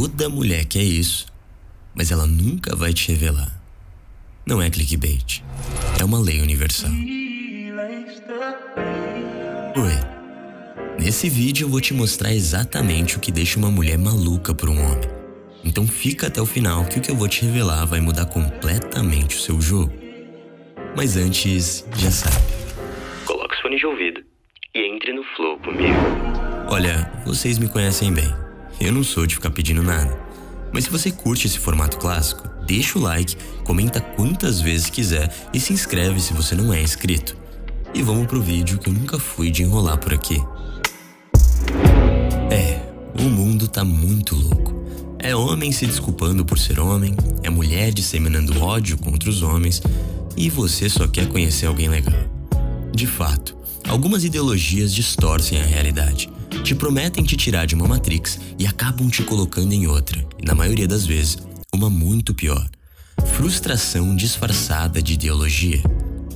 Toda 0.00 0.28
mulher 0.28 0.64
quer 0.64 0.84
isso, 0.84 1.26
mas 1.92 2.12
ela 2.12 2.24
nunca 2.24 2.76
vai 2.76 2.94
te 2.94 3.08
revelar. 3.10 3.60
Não 4.46 4.62
é 4.62 4.70
clickbait, 4.70 5.42
é 5.98 6.04
uma 6.04 6.20
lei 6.20 6.40
universal. 6.40 6.92
Oi. 9.74 11.02
Nesse 11.04 11.28
vídeo 11.28 11.64
eu 11.64 11.68
vou 11.68 11.80
te 11.80 11.92
mostrar 11.92 12.32
exatamente 12.32 13.16
o 13.16 13.20
que 13.20 13.32
deixa 13.32 13.58
uma 13.58 13.72
mulher 13.72 13.98
maluca 13.98 14.54
por 14.54 14.68
um 14.68 14.80
homem. 14.80 15.10
Então 15.64 15.84
fica 15.84 16.28
até 16.28 16.40
o 16.40 16.46
final 16.46 16.84
que 16.84 17.00
o 17.00 17.02
que 17.02 17.10
eu 17.10 17.16
vou 17.16 17.26
te 17.26 17.44
revelar 17.44 17.84
vai 17.84 18.00
mudar 18.00 18.26
completamente 18.26 19.34
o 19.34 19.40
seu 19.40 19.60
jogo. 19.60 19.92
Mas 20.96 21.16
antes, 21.16 21.84
já 21.96 22.12
sabe. 22.12 22.36
Coloque 23.24 23.52
os 23.52 23.60
fones 23.60 23.80
de 23.80 23.86
ouvido 23.86 24.22
e 24.76 24.94
entre 24.94 25.12
no 25.12 25.24
flow 25.34 25.58
comigo. 25.58 25.98
Olha, 26.68 27.10
vocês 27.26 27.58
me 27.58 27.68
conhecem 27.68 28.14
bem. 28.14 28.47
Eu 28.80 28.92
não 28.92 29.02
sou 29.02 29.26
de 29.26 29.34
ficar 29.34 29.50
pedindo 29.50 29.82
nada. 29.82 30.18
Mas 30.72 30.84
se 30.84 30.90
você 30.90 31.10
curte 31.10 31.46
esse 31.46 31.58
formato 31.58 31.98
clássico, 31.98 32.48
deixa 32.64 32.98
o 32.98 33.02
like, 33.02 33.36
comenta 33.64 34.00
quantas 34.00 34.60
vezes 34.60 34.88
quiser 34.88 35.34
e 35.52 35.58
se 35.58 35.72
inscreve 35.72 36.20
se 36.20 36.32
você 36.32 36.54
não 36.54 36.72
é 36.72 36.80
inscrito. 36.80 37.36
E 37.92 38.02
vamos 38.02 38.26
pro 38.26 38.40
vídeo 38.40 38.78
que 38.78 38.88
eu 38.88 38.92
nunca 38.92 39.18
fui 39.18 39.50
de 39.50 39.62
enrolar 39.62 39.98
por 39.98 40.14
aqui. 40.14 40.40
É, 42.50 42.80
o 43.18 43.24
mundo 43.24 43.66
tá 43.66 43.84
muito 43.84 44.36
louco. 44.36 44.86
É 45.18 45.34
homem 45.34 45.72
se 45.72 45.84
desculpando 45.84 46.44
por 46.44 46.58
ser 46.58 46.78
homem, 46.78 47.16
é 47.42 47.50
mulher 47.50 47.92
disseminando 47.92 48.62
ódio 48.62 48.96
contra 48.98 49.28
os 49.28 49.42
homens, 49.42 49.82
e 50.36 50.48
você 50.48 50.88
só 50.88 51.08
quer 51.08 51.26
conhecer 51.26 51.66
alguém 51.66 51.88
legal. 51.88 52.22
De 52.94 53.06
fato, 53.06 53.56
algumas 53.88 54.22
ideologias 54.22 54.94
distorcem 54.94 55.60
a 55.60 55.64
realidade. 55.64 56.30
Te 56.62 56.74
prometem 56.74 57.24
te 57.24 57.36
tirar 57.36 57.66
de 57.66 57.74
uma 57.74 57.88
matrix 57.88 58.38
e 58.58 58.66
acabam 58.66 59.08
te 59.08 59.22
colocando 59.22 59.72
em 59.72 59.86
outra, 59.86 60.26
e 60.38 60.44
na 60.44 60.54
maioria 60.54 60.86
das 60.86 61.06
vezes, 61.06 61.38
uma 61.72 61.88
muito 61.88 62.34
pior. 62.34 62.68
Frustração 63.36 64.14
disfarçada 64.14 65.02
de 65.02 65.14
ideologia. 65.14 65.82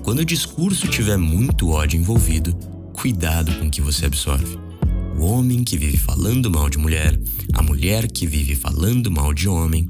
Quando 0.03 0.20
o 0.20 0.25
discurso 0.25 0.89
tiver 0.89 1.17
muito 1.17 1.70
ódio 1.70 1.98
envolvido, 1.98 2.55
cuidado 2.92 3.53
com 3.59 3.67
o 3.67 3.70
que 3.70 3.81
você 3.81 4.06
absorve. 4.06 4.59
O 5.19 5.25
homem 5.25 5.62
que 5.62 5.77
vive 5.77 5.97
falando 5.97 6.50
mal 6.50 6.69
de 6.69 6.78
mulher, 6.78 7.19
a 7.53 7.62
mulher 7.62 8.11
que 8.11 8.27
vive 8.27 8.55
falando 8.55 9.11
mal 9.11 9.33
de 9.33 9.48
homem. 9.48 9.89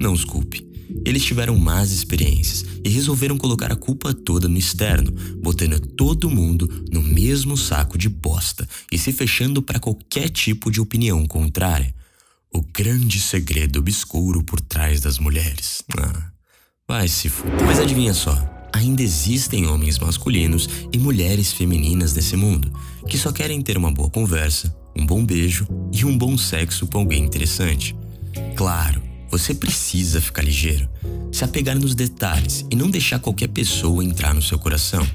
Não 0.00 0.12
os 0.12 0.24
culpe. 0.24 0.71
Eles 1.04 1.24
tiveram 1.24 1.56
más 1.56 1.90
experiências 1.90 2.64
e 2.84 2.88
resolveram 2.88 3.36
colocar 3.38 3.72
a 3.72 3.76
culpa 3.76 4.12
toda 4.12 4.48
no 4.48 4.58
externo, 4.58 5.12
botando 5.42 5.80
todo 5.80 6.30
mundo 6.30 6.68
no 6.90 7.02
mesmo 7.02 7.56
saco 7.56 7.98
de 7.98 8.08
bosta 8.08 8.68
e 8.90 8.98
se 8.98 9.12
fechando 9.12 9.62
para 9.62 9.80
qualquer 9.80 10.28
tipo 10.28 10.70
de 10.70 10.80
opinião 10.80 11.26
contrária. 11.26 11.94
O 12.52 12.62
grande 12.62 13.20
segredo 13.20 13.78
obscuro 13.78 14.42
por 14.42 14.60
trás 14.60 15.00
das 15.00 15.18
mulheres. 15.18 15.82
Ah, 15.96 16.30
vai 16.86 17.08
se 17.08 17.28
fuder. 17.28 17.64
Mas 17.64 17.78
adivinha 17.78 18.12
só, 18.12 18.36
ainda 18.72 19.02
existem 19.02 19.66
homens 19.66 19.98
masculinos 19.98 20.68
e 20.92 20.98
mulheres 20.98 21.52
femininas 21.52 22.12
nesse 22.12 22.36
mundo 22.36 22.72
que 23.08 23.18
só 23.18 23.32
querem 23.32 23.60
ter 23.60 23.76
uma 23.76 23.90
boa 23.90 24.10
conversa, 24.10 24.74
um 24.96 25.04
bom 25.04 25.24
beijo 25.24 25.66
e 25.92 26.04
um 26.04 26.16
bom 26.16 26.36
sexo 26.36 26.86
com 26.86 26.98
alguém 26.98 27.24
interessante. 27.24 27.96
Claro, 28.56 29.02
você 29.32 29.54
precisa 29.54 30.20
ficar 30.20 30.42
ligeiro, 30.42 30.86
se 31.32 31.42
apegar 31.42 31.74
nos 31.74 31.94
detalhes 31.94 32.66
e 32.70 32.76
não 32.76 32.90
deixar 32.90 33.18
qualquer 33.18 33.48
pessoa 33.48 34.04
entrar 34.04 34.34
no 34.34 34.42
seu 34.42 34.58
coração. 34.58 35.08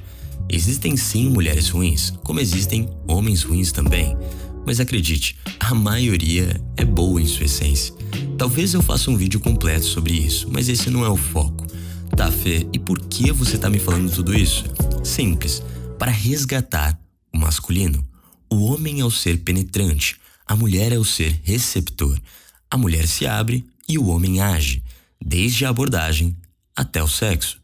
Existem 0.50 0.98
sim 0.98 1.30
mulheres 1.30 1.70
ruins, 1.70 2.12
como 2.24 2.40
existem 2.40 2.90
homens 3.08 3.44
ruins 3.44 3.72
também. 3.72 4.18
Mas 4.66 4.80
acredite, 4.80 5.38
a 5.59 5.76
maioria 5.76 6.59
é 6.76 6.84
boa 6.84 7.22
em 7.22 7.28
sua 7.28 7.46
essência. 7.46 7.94
Talvez 8.40 8.74
eu 8.74 8.82
faça 8.82 9.12
um 9.12 9.16
vídeo 9.16 9.40
completo 9.40 9.86
sobre 9.86 10.14
isso, 10.14 10.50
mas 10.52 10.68
esse 10.68 10.90
não 10.90 11.06
é 11.06 11.09
o 11.09 11.16
foco. 11.16 11.68
Tá, 12.16 12.31
Fê, 12.31 12.68
e 12.74 12.80
por 12.80 13.00
que 13.02 13.31
você 13.31 13.56
tá 13.56 13.70
me 13.70 13.78
falando 13.78 14.12
tudo 14.12 14.34
isso? 14.34 14.66
Simples, 15.03 15.62
para 16.00 16.12
resgatar 16.12 17.00
o 17.31 17.38
masculino. 17.38 18.03
O 18.50 18.66
homem 18.66 19.00
é 19.00 19.06
o 19.06 19.12
ser 19.12 19.38
penetrante, 19.44 20.16
a 20.44 20.56
mulher 20.56 20.91
é 20.91 20.97
o 20.97 21.06
ser 21.06 21.40
receptor. 21.44 22.20
A 22.70 22.78
mulher 22.78 23.08
se 23.08 23.28
abre 23.28 23.64
e 23.88 23.98
o 23.98 24.08
homem 24.08 24.42
age, 24.42 24.84
desde 25.24 25.66
a 25.66 25.70
abordagem 25.70 26.36
até 26.75 27.02
o 27.02 27.08
sexo. 27.08 27.59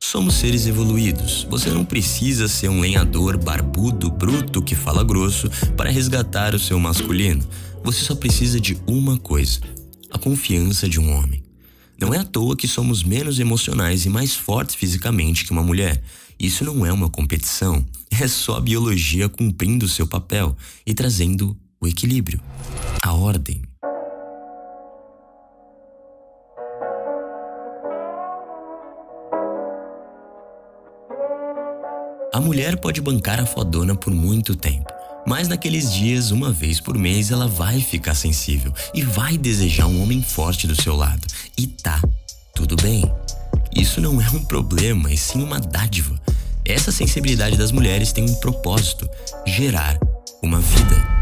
Somos 0.00 0.34
seres 0.34 0.66
evoluídos. 0.66 1.46
Você 1.50 1.70
não 1.70 1.84
precisa 1.84 2.46
ser 2.46 2.68
um 2.68 2.80
lenhador 2.80 3.36
barbudo, 3.36 4.10
bruto, 4.10 4.62
que 4.62 4.74
fala 4.74 5.02
grosso 5.02 5.50
para 5.76 5.90
resgatar 5.90 6.54
o 6.54 6.58
seu 6.58 6.78
masculino. 6.78 7.46
Você 7.82 8.04
só 8.04 8.14
precisa 8.14 8.60
de 8.60 8.78
uma 8.86 9.18
coisa: 9.18 9.60
a 10.10 10.18
confiança 10.18 10.88
de 10.88 11.00
um 11.00 11.12
homem. 11.12 11.42
Não 12.00 12.14
é 12.14 12.18
à 12.18 12.24
toa 12.24 12.56
que 12.56 12.68
somos 12.68 13.02
menos 13.02 13.40
emocionais 13.40 14.06
e 14.06 14.08
mais 14.08 14.34
fortes 14.34 14.76
fisicamente 14.76 15.44
que 15.44 15.50
uma 15.50 15.64
mulher. 15.64 16.00
Isso 16.38 16.64
não 16.64 16.86
é 16.86 16.92
uma 16.92 17.10
competição, 17.10 17.84
é 18.10 18.28
só 18.28 18.58
a 18.58 18.60
biologia 18.60 19.28
cumprindo 19.28 19.88
seu 19.88 20.06
papel 20.06 20.56
e 20.86 20.94
trazendo 20.94 21.56
o 21.80 21.88
equilíbrio, 21.88 22.40
a 23.02 23.12
ordem. 23.12 23.67
A 32.38 32.40
mulher 32.40 32.76
pode 32.76 33.00
bancar 33.00 33.40
a 33.40 33.44
fodona 33.44 33.96
por 33.96 34.14
muito 34.14 34.54
tempo, 34.54 34.86
mas 35.26 35.48
naqueles 35.48 35.92
dias, 35.92 36.30
uma 36.30 36.52
vez 36.52 36.78
por 36.78 36.96
mês, 36.96 37.32
ela 37.32 37.48
vai 37.48 37.80
ficar 37.80 38.14
sensível 38.14 38.72
e 38.94 39.02
vai 39.02 39.36
desejar 39.36 39.88
um 39.88 40.00
homem 40.00 40.22
forte 40.22 40.64
do 40.64 40.80
seu 40.80 40.94
lado. 40.94 41.26
E 41.58 41.66
tá, 41.66 42.00
tudo 42.54 42.76
bem. 42.76 43.02
Isso 43.76 44.00
não 44.00 44.22
é 44.22 44.30
um 44.30 44.44
problema, 44.44 45.12
e 45.12 45.16
sim 45.16 45.42
uma 45.42 45.58
dádiva. 45.58 46.16
Essa 46.64 46.92
sensibilidade 46.92 47.56
das 47.56 47.72
mulheres 47.72 48.12
tem 48.12 48.22
um 48.22 48.34
propósito: 48.36 49.10
gerar 49.44 49.98
uma 50.40 50.60
vida. 50.60 51.18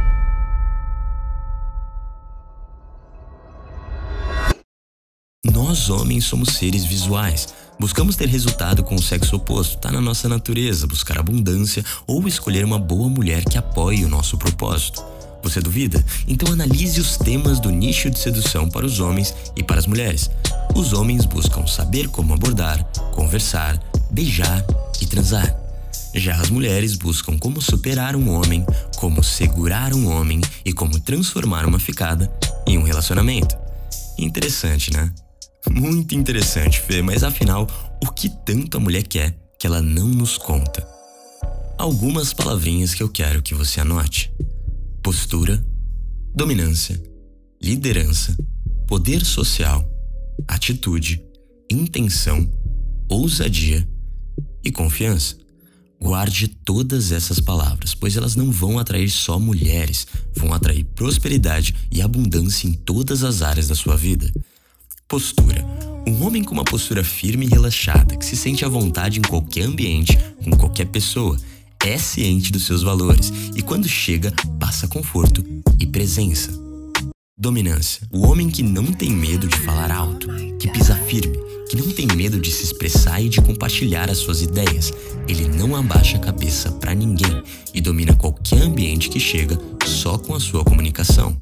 Nós 5.50 5.88
homens 5.88 6.26
somos 6.26 6.50
seres 6.50 6.84
visuais. 6.84 7.48
Buscamos 7.78 8.16
ter 8.16 8.28
resultado 8.28 8.82
com 8.82 8.94
o 8.94 9.02
sexo 9.02 9.36
oposto, 9.36 9.76
tá 9.76 9.92
na 9.92 10.00
nossa 10.00 10.28
natureza 10.28 10.86
buscar 10.86 11.18
abundância 11.18 11.84
ou 12.06 12.26
escolher 12.26 12.64
uma 12.64 12.78
boa 12.78 13.08
mulher 13.08 13.44
que 13.44 13.58
apoie 13.58 14.04
o 14.04 14.08
nosso 14.08 14.38
propósito. 14.38 15.04
Você 15.42 15.60
duvida? 15.60 16.04
Então 16.26 16.52
analise 16.52 17.00
os 17.00 17.16
temas 17.18 17.60
do 17.60 17.70
nicho 17.70 18.10
de 18.10 18.18
sedução 18.18 18.68
para 18.68 18.86
os 18.86 18.98
homens 18.98 19.34
e 19.54 19.62
para 19.62 19.78
as 19.78 19.86
mulheres. 19.86 20.30
Os 20.74 20.92
homens 20.92 21.24
buscam 21.26 21.66
saber 21.66 22.08
como 22.08 22.32
abordar, 22.32 22.82
conversar, 23.14 23.78
beijar 24.10 24.64
e 25.00 25.06
transar. 25.06 25.54
Já 26.14 26.34
as 26.36 26.48
mulheres 26.48 26.96
buscam 26.96 27.38
como 27.38 27.60
superar 27.60 28.16
um 28.16 28.30
homem, 28.30 28.64
como 28.96 29.22
segurar 29.22 29.92
um 29.92 30.10
homem 30.10 30.40
e 30.64 30.72
como 30.72 30.98
transformar 30.98 31.66
uma 31.66 31.78
ficada 31.78 32.32
em 32.66 32.78
um 32.78 32.82
relacionamento. 32.82 33.56
Interessante, 34.18 34.90
né? 34.92 35.12
Muito 35.70 36.14
interessante, 36.14 36.80
Fê, 36.80 37.02
mas 37.02 37.22
afinal, 37.22 37.66
o 38.02 38.10
que 38.12 38.28
tanto 38.28 38.76
a 38.76 38.80
mulher 38.80 39.02
quer 39.02 39.36
que 39.58 39.66
ela 39.66 39.82
não 39.82 40.08
nos 40.08 40.38
conta? 40.38 40.86
Algumas 41.78 42.32
palavrinhas 42.32 42.94
que 42.94 43.02
eu 43.02 43.08
quero 43.08 43.42
que 43.42 43.54
você 43.54 43.80
anote: 43.80 44.32
postura, 45.02 45.62
dominância, 46.34 47.02
liderança, 47.62 48.36
poder 48.86 49.24
social, 49.24 49.84
atitude, 50.48 51.22
intenção, 51.70 52.48
ousadia 53.08 53.86
e 54.64 54.70
confiança. 54.70 55.36
Guarde 56.00 56.48
todas 56.48 57.10
essas 57.10 57.40
palavras, 57.40 57.94
pois 57.94 58.16
elas 58.16 58.36
não 58.36 58.50
vão 58.50 58.78
atrair 58.78 59.10
só 59.10 59.38
mulheres, 59.38 60.06
vão 60.34 60.52
atrair 60.52 60.84
prosperidade 60.84 61.74
e 61.90 62.02
abundância 62.02 62.68
em 62.68 62.72
todas 62.72 63.24
as 63.24 63.40
áreas 63.40 63.68
da 63.68 63.74
sua 63.74 63.96
vida. 63.96 64.30
Postura. 65.08 65.64
Um 66.04 66.26
homem 66.26 66.42
com 66.42 66.52
uma 66.52 66.64
postura 66.64 67.04
firme 67.04 67.46
e 67.46 67.48
relaxada, 67.48 68.16
que 68.16 68.24
se 68.26 68.36
sente 68.36 68.64
à 68.64 68.68
vontade 68.68 69.20
em 69.20 69.22
qualquer 69.22 69.62
ambiente, 69.62 70.18
com 70.42 70.50
qualquer 70.56 70.86
pessoa, 70.86 71.36
é 71.84 71.96
ciente 71.96 72.50
dos 72.50 72.66
seus 72.66 72.82
valores 72.82 73.32
e, 73.54 73.62
quando 73.62 73.88
chega, 73.88 74.32
passa 74.58 74.88
conforto 74.88 75.44
e 75.78 75.86
presença. 75.86 76.50
Dominância. 77.38 78.04
O 78.10 78.26
homem 78.26 78.50
que 78.50 78.64
não 78.64 78.84
tem 78.86 79.12
medo 79.12 79.46
de 79.46 79.56
falar 79.58 79.92
alto, 79.92 80.26
que 80.58 80.68
pisa 80.68 80.96
firme, 80.96 81.38
que 81.70 81.76
não 81.76 81.92
tem 81.92 82.08
medo 82.08 82.40
de 82.40 82.50
se 82.50 82.64
expressar 82.64 83.20
e 83.20 83.28
de 83.28 83.40
compartilhar 83.40 84.10
as 84.10 84.18
suas 84.18 84.42
ideias. 84.42 84.92
Ele 85.28 85.46
não 85.46 85.76
abaixa 85.76 86.16
a 86.16 86.20
cabeça 86.20 86.72
para 86.72 86.94
ninguém 86.94 87.44
e 87.72 87.80
domina 87.80 88.12
qualquer 88.12 88.62
ambiente 88.62 89.08
que 89.08 89.20
chega 89.20 89.56
só 89.86 90.18
com 90.18 90.34
a 90.34 90.40
sua 90.40 90.64
comunicação. 90.64 91.40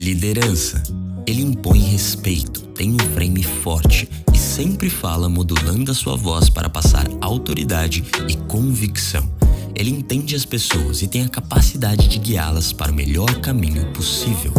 Liderança. 0.00 0.80
Ele 1.26 1.42
impõe 1.42 1.78
respeito, 1.80 2.59
tem 2.80 2.94
um 2.94 3.12
frame 3.12 3.42
forte 3.42 4.08
e 4.32 4.38
sempre 4.38 4.88
fala 4.88 5.28
modulando 5.28 5.90
a 5.90 5.94
sua 5.94 6.16
voz 6.16 6.48
para 6.48 6.66
passar 6.66 7.06
autoridade 7.20 8.02
e 8.26 8.34
convicção. 8.48 9.30
Ele 9.74 9.90
entende 9.90 10.34
as 10.34 10.46
pessoas 10.46 11.02
e 11.02 11.06
tem 11.06 11.22
a 11.22 11.28
capacidade 11.28 12.08
de 12.08 12.18
guiá-las 12.18 12.72
para 12.72 12.90
o 12.90 12.94
melhor 12.94 13.38
caminho 13.42 13.84
possível. 13.92 14.54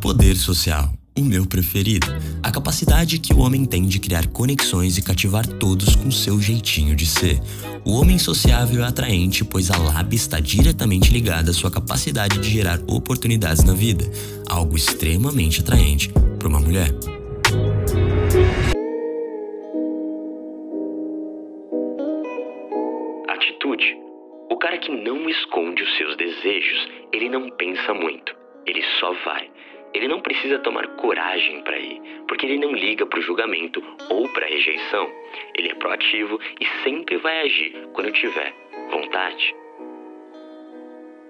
Poder 0.00 0.36
social 0.36 0.92
o 1.18 1.24
meu 1.24 1.46
preferido. 1.46 2.06
A 2.42 2.50
capacidade 2.50 3.18
que 3.18 3.32
o 3.32 3.38
homem 3.38 3.64
tem 3.64 3.86
de 3.86 3.98
criar 3.98 4.26
conexões 4.28 4.98
e 4.98 5.02
cativar 5.02 5.46
todos 5.46 5.96
com 5.96 6.10
seu 6.10 6.40
jeitinho 6.40 6.94
de 6.94 7.06
ser. 7.06 7.40
O 7.84 7.92
homem 7.92 8.18
sociável 8.18 8.84
é 8.84 8.86
atraente, 8.86 9.44
pois 9.44 9.70
a 9.70 9.78
lábia 9.78 10.16
está 10.16 10.38
diretamente 10.38 11.10
ligada 11.10 11.50
à 11.50 11.54
sua 11.54 11.70
capacidade 11.70 12.38
de 12.38 12.50
gerar 12.50 12.80
oportunidades 12.86 13.64
na 13.64 13.72
vida, 13.72 14.04
algo 14.48 14.76
extremamente 14.76 15.60
atraente 15.60 16.10
para 16.38 16.48
uma 16.48 16.60
mulher. 16.60 16.94
Atitude. 23.28 23.96
O 24.50 24.56
cara 24.58 24.78
que 24.78 24.90
não 24.90 25.28
esconde 25.28 25.82
os 25.82 25.96
seus 25.96 26.16
desejos, 26.16 26.88
ele 27.12 27.28
não 27.28 27.50
pensa 27.50 27.94
muito, 27.94 28.34
ele 28.66 28.82
só 29.00 29.12
vai. 29.24 29.48
Ele 29.96 30.08
não 30.08 30.20
precisa 30.20 30.58
tomar 30.58 30.86
coragem 30.88 31.62
para 31.62 31.78
ir, 31.78 32.02
porque 32.28 32.44
ele 32.44 32.58
não 32.58 32.72
liga 32.74 33.06
para 33.06 33.18
o 33.18 33.22
julgamento 33.22 33.82
ou 34.10 34.28
para 34.28 34.44
a 34.44 34.48
rejeição. 34.48 35.10
Ele 35.56 35.70
é 35.70 35.74
proativo 35.74 36.38
e 36.60 36.66
sempre 36.84 37.16
vai 37.16 37.46
agir 37.46 37.88
quando 37.94 38.12
tiver 38.12 38.54
vontade. 38.90 39.54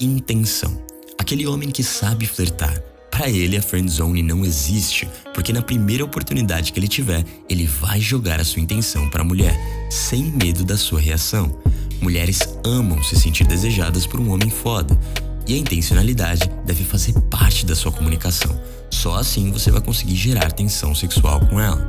Intenção. 0.01 0.85
Aquele 1.17 1.47
homem 1.47 1.71
que 1.71 1.85
sabe 1.85 2.27
flertar. 2.27 2.77
Para 3.09 3.31
ele, 3.31 3.57
a 3.57 3.63
friend 3.63 3.89
zone 3.89 4.21
não 4.21 4.45
existe, 4.45 5.09
porque 5.33 5.53
na 5.53 5.63
primeira 5.63 6.05
oportunidade 6.05 6.73
que 6.73 6.81
ele 6.81 6.89
tiver, 6.89 7.25
ele 7.49 7.67
vai 7.67 8.01
jogar 8.01 8.41
a 8.41 8.45
sua 8.45 8.61
intenção 8.61 9.09
para 9.11 9.23
a 9.23 9.25
mulher, 9.25 9.55
sem 9.89 10.25
medo 10.25 10.65
da 10.65 10.77
sua 10.77 10.99
reação. 10.99 11.57
Mulheres 12.03 12.41
amam 12.65 13.01
se 13.05 13.15
sentir 13.15 13.47
desejadas 13.47 14.09
por 14.09 14.19
um 14.19 14.33
homem 14.33 14.51
foda. 14.51 14.99
E 15.47 15.55
a 15.55 15.59
intencionalidade 15.59 16.51
deve 16.65 16.83
fazer 16.83 17.13
parte 17.31 17.65
da 17.65 17.77
sua 17.77 17.93
comunicação. 17.93 18.61
Só 18.91 19.17
assim 19.17 19.53
você 19.53 19.71
vai 19.71 19.81
conseguir 19.81 20.17
gerar 20.17 20.51
tensão 20.51 20.95
sexual 20.95 21.41
com 21.47 21.61
ela. 21.61 21.89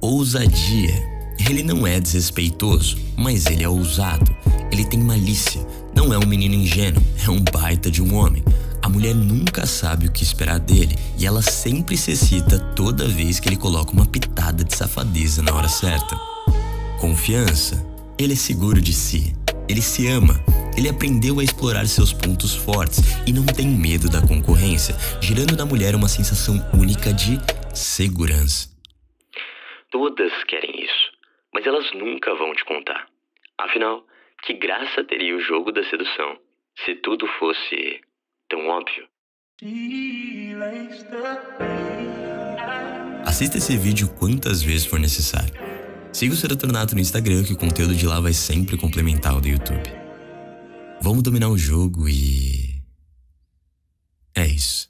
Ousadia. 0.00 1.08
Ele 1.48 1.62
não 1.62 1.86
é 1.86 2.00
desrespeitoso, 2.00 2.98
mas 3.16 3.46
ele 3.46 3.62
é 3.62 3.68
ousado. 3.68 4.34
Ele 4.72 4.84
tem 4.84 4.98
malícia. 4.98 5.64
Não 5.94 6.12
é 6.12 6.18
um 6.18 6.26
menino 6.26 6.54
ingênuo, 6.54 7.02
é 7.24 7.30
um 7.30 7.42
baita 7.52 7.90
de 7.90 8.02
um 8.02 8.14
homem. 8.14 8.42
A 8.82 8.88
mulher 8.88 9.14
nunca 9.14 9.66
sabe 9.66 10.06
o 10.06 10.12
que 10.12 10.24
esperar 10.24 10.58
dele 10.58 10.96
e 11.18 11.26
ela 11.26 11.42
sempre 11.42 11.96
se 11.96 12.12
excita 12.12 12.58
toda 12.58 13.06
vez 13.06 13.38
que 13.38 13.48
ele 13.48 13.56
coloca 13.56 13.92
uma 13.92 14.06
pitada 14.06 14.64
de 14.64 14.74
safadeza 14.74 15.42
na 15.42 15.54
hora 15.54 15.68
certa. 15.68 16.18
Confiança. 16.98 17.84
Ele 18.18 18.32
é 18.32 18.36
seguro 18.36 18.80
de 18.80 18.92
si. 18.92 19.34
Ele 19.70 19.80
se 19.80 20.08
ama. 20.08 20.34
Ele 20.76 20.88
aprendeu 20.88 21.38
a 21.38 21.44
explorar 21.44 21.86
seus 21.86 22.12
pontos 22.12 22.56
fortes 22.56 22.98
e 23.24 23.32
não 23.32 23.46
tem 23.46 23.68
medo 23.68 24.10
da 24.10 24.20
concorrência, 24.20 24.96
gerando 25.22 25.56
na 25.56 25.64
mulher 25.64 25.94
uma 25.94 26.08
sensação 26.08 26.56
única 26.74 27.12
de 27.12 27.38
segurança. 27.72 28.68
Todas 29.92 30.32
querem 30.48 30.82
isso, 30.82 31.12
mas 31.54 31.64
elas 31.64 31.86
nunca 31.92 32.34
vão 32.34 32.52
te 32.52 32.64
contar. 32.64 33.06
Afinal, 33.58 34.04
que 34.42 34.54
graça 34.54 35.04
teria 35.04 35.36
o 35.36 35.40
jogo 35.40 35.70
da 35.70 35.84
sedução 35.88 36.36
se 36.84 36.96
tudo 36.96 37.28
fosse 37.38 38.00
tão 38.48 38.66
óbvio? 38.66 39.06
Assista 43.24 43.58
esse 43.58 43.76
vídeo 43.76 44.08
quantas 44.18 44.64
vezes 44.64 44.86
for 44.86 44.98
necessário. 44.98 45.69
Siga 46.12 46.34
o 46.34 46.36
Serotonato 46.36 46.94
no 46.94 47.00
Instagram 47.00 47.44
que 47.44 47.52
o 47.52 47.56
conteúdo 47.56 47.94
de 47.94 48.04
lá 48.04 48.20
vai 48.20 48.32
sempre 48.32 48.76
complementar 48.76 49.36
o 49.36 49.40
do 49.40 49.48
YouTube. 49.48 49.90
Vamos 51.00 51.22
dominar 51.22 51.48
o 51.48 51.56
jogo 51.56 52.08
e. 52.08 52.74
É 54.34 54.46
isso. 54.46 54.88